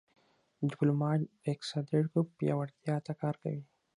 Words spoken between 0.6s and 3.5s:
ډيپلومات د اقتصادي اړیکو پیاوړتیا ته کار